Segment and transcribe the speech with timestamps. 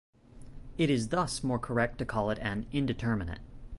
[0.79, 3.37] It is thus more correct to call it an "indeterminate".